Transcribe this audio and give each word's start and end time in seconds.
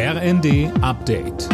RND 0.00 0.70
Update. 0.80 1.48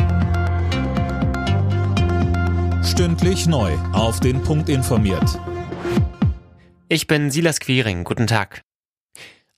Stündlich 2.85 3.47
neu. 3.47 3.73
Auf 3.94 4.21
den 4.21 4.43
Punkt 4.43 4.69
informiert. 4.69 5.40
Ich 6.91 7.07
bin 7.07 7.30
Silas 7.30 7.59
Quiring. 7.59 8.04
Guten 8.04 8.27
Tag. 8.27 8.61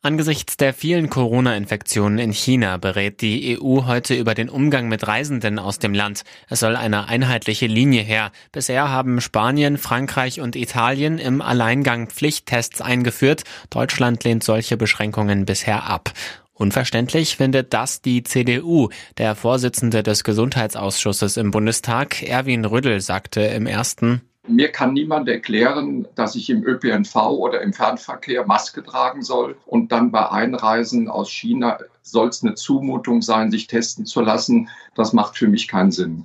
Angesichts 0.03 0.57
der 0.57 0.72
vielen 0.72 1.11
Corona-Infektionen 1.11 2.19
in 2.19 2.33
China 2.33 2.77
berät 2.77 3.22
die 3.22 3.59
EU 3.61 3.87
heute 3.87 4.14
über 4.14 4.35
den 4.35 4.49
Umgang 4.49 4.87
mit 4.87 5.09
Reisenden 5.09 5.59
aus 5.59 5.80
dem 5.80 5.93
Land. 5.93 6.23
Es 6.48 6.61
soll 6.61 6.77
eine 6.77 7.09
einheitliche 7.09 7.66
Linie 7.66 8.03
her. 8.03 8.30
Bisher 8.53 8.89
haben 8.89 9.21
Spanien, 9.21 9.79
Frankreich 9.79 10.41
und 10.41 10.55
Italien 10.55 11.18
im 11.18 11.43
Alleingang 11.43 12.07
Pflichttests 12.07 12.80
eingeführt. 12.80 13.43
Deutschland 13.68 14.23
lehnt 14.23 14.45
solche 14.45 14.77
Beschränkungen 14.77 15.45
bisher 15.45 15.91
ab. 15.91 16.12
Unverständlich 16.59 17.36
findet 17.36 17.75
das 17.75 18.00
die 18.00 18.22
CDU. 18.22 18.89
Der 19.18 19.34
Vorsitzende 19.34 20.02
des 20.02 20.25
Gesundheitsausschusses 20.25 21.36
im 21.36 21.50
Bundestag, 21.50 22.22
Erwin 22.22 22.64
Rüddel, 22.64 23.00
sagte 23.00 23.43
im 23.43 23.67
ersten 23.67 24.22
mir 24.48 24.71
kann 24.71 24.93
niemand 24.93 25.29
erklären, 25.29 26.07
dass 26.14 26.36
ich 26.36 26.48
im 26.50 26.64
ÖPNV 26.64 27.17
oder 27.17 27.62
im 27.62 27.72
Fernverkehr 27.72 28.46
Maske 28.46 28.84
tragen 28.84 29.22
soll 29.22 29.57
und 29.67 29.90
dann 29.90 30.12
bei 30.12 30.31
Einreisen 30.31 31.08
aus 31.08 31.31
China 31.31 31.79
soll 32.03 32.28
es 32.28 32.45
eine 32.45 32.55
Zumutung 32.55 33.23
sein, 33.23 33.50
sich 33.50 33.67
testen 33.67 34.06
zu 34.06 34.20
lassen. 34.20 34.69
Das 34.95 35.12
macht 35.12 35.36
für 35.36 35.48
mich 35.48 35.67
keinen 35.67 35.91
Sinn. 35.91 36.25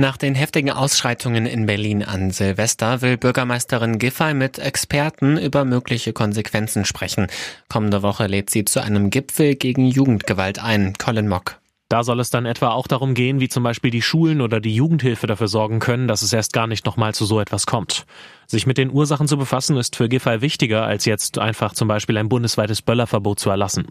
Nach 0.00 0.16
den 0.16 0.36
heftigen 0.36 0.70
Ausschreitungen 0.70 1.44
in 1.44 1.66
Berlin 1.66 2.04
an 2.04 2.30
Silvester 2.30 3.02
will 3.02 3.16
Bürgermeisterin 3.16 3.98
Giffey 3.98 4.32
mit 4.32 4.60
Experten 4.60 5.36
über 5.36 5.64
mögliche 5.64 6.12
Konsequenzen 6.12 6.84
sprechen. 6.84 7.26
Kommende 7.68 8.00
Woche 8.00 8.28
lädt 8.28 8.48
sie 8.48 8.64
zu 8.64 8.80
einem 8.80 9.10
Gipfel 9.10 9.56
gegen 9.56 9.86
Jugendgewalt 9.86 10.62
ein. 10.62 10.92
Colin 10.98 11.26
Mock. 11.26 11.58
Da 11.88 12.04
soll 12.04 12.20
es 12.20 12.30
dann 12.30 12.46
etwa 12.46 12.68
auch 12.68 12.86
darum 12.86 13.14
gehen, 13.14 13.40
wie 13.40 13.48
zum 13.48 13.64
Beispiel 13.64 13.90
die 13.90 14.02
Schulen 14.02 14.40
oder 14.40 14.60
die 14.60 14.74
Jugendhilfe 14.74 15.26
dafür 15.26 15.48
sorgen 15.48 15.80
können, 15.80 16.06
dass 16.06 16.22
es 16.22 16.32
erst 16.32 16.52
gar 16.52 16.68
nicht 16.68 16.86
nochmal 16.86 17.12
zu 17.12 17.24
so 17.24 17.40
etwas 17.40 17.66
kommt. 17.66 18.06
Sich 18.46 18.66
mit 18.66 18.78
den 18.78 18.92
Ursachen 18.92 19.26
zu 19.26 19.36
befassen, 19.36 19.76
ist 19.78 19.96
für 19.96 20.08
Giffey 20.08 20.42
wichtiger, 20.42 20.84
als 20.84 21.06
jetzt 21.06 21.38
einfach 21.38 21.72
zum 21.72 21.88
Beispiel 21.88 22.18
ein 22.18 22.28
bundesweites 22.28 22.82
Böllerverbot 22.82 23.40
zu 23.40 23.50
erlassen. 23.50 23.88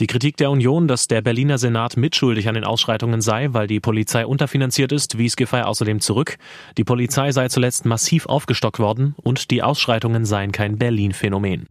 Die 0.00 0.08
Kritik 0.08 0.36
der 0.36 0.50
Union, 0.50 0.88
dass 0.88 1.06
der 1.06 1.22
Berliner 1.22 1.56
Senat 1.56 1.96
mitschuldig 1.96 2.48
an 2.48 2.54
den 2.54 2.64
Ausschreitungen 2.64 3.20
sei, 3.20 3.52
weil 3.52 3.68
die 3.68 3.78
Polizei 3.78 4.26
unterfinanziert 4.26 4.90
ist, 4.90 5.18
wies 5.18 5.36
Giffey 5.36 5.62
außerdem 5.62 6.00
zurück. 6.00 6.36
Die 6.76 6.82
Polizei 6.82 7.30
sei 7.30 7.48
zuletzt 7.48 7.84
massiv 7.84 8.26
aufgestockt 8.26 8.80
worden 8.80 9.14
und 9.22 9.52
die 9.52 9.62
Ausschreitungen 9.62 10.24
seien 10.24 10.50
kein 10.50 10.78
Berlin-Phänomen. 10.78 11.66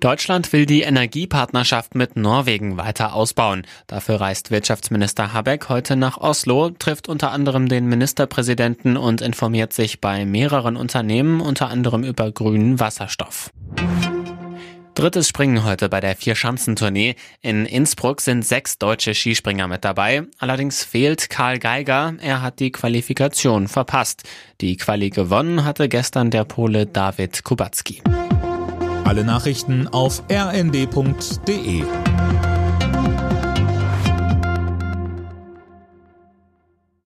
Deutschland 0.00 0.52
will 0.52 0.66
die 0.66 0.82
Energiepartnerschaft 0.82 1.94
mit 1.94 2.16
Norwegen 2.16 2.76
weiter 2.76 3.14
ausbauen. 3.14 3.66
Dafür 3.86 4.20
reist 4.20 4.50
Wirtschaftsminister 4.50 5.32
Habeck 5.32 5.70
heute 5.70 5.96
nach 5.96 6.18
Oslo, 6.18 6.68
trifft 6.78 7.08
unter 7.08 7.32
anderem 7.32 7.68
den 7.70 7.86
Ministerpräsidenten 7.86 8.98
und 8.98 9.22
informiert 9.22 9.72
sich 9.72 10.02
bei 10.02 10.26
mehreren 10.26 10.76
Unternehmen, 10.76 11.40
unter 11.40 11.70
anderem 11.70 12.04
über 12.04 12.30
grünen 12.30 12.78
Wasserstoff. 12.78 13.50
Drittes 14.96 15.28
Springen 15.28 15.62
heute 15.62 15.90
bei 15.90 16.00
der 16.00 16.16
Vier-Schanzentournee. 16.16 17.16
In 17.42 17.66
Innsbruck 17.66 18.22
sind 18.22 18.46
sechs 18.46 18.78
deutsche 18.78 19.14
Skispringer 19.14 19.68
mit 19.68 19.84
dabei. 19.84 20.22
Allerdings 20.38 20.84
fehlt 20.84 21.28
Karl 21.28 21.58
Geiger. 21.58 22.14
Er 22.22 22.40
hat 22.40 22.60
die 22.60 22.72
Qualifikation 22.72 23.68
verpasst. 23.68 24.22
Die 24.62 24.78
Quali 24.78 25.10
gewonnen 25.10 25.66
hatte 25.66 25.90
gestern 25.90 26.30
der 26.30 26.44
Pole 26.44 26.86
David 26.86 27.44
Kubacki. 27.44 28.02
Alle 29.04 29.22
Nachrichten 29.22 29.86
auf 29.86 30.22
rnd.de 30.32 31.84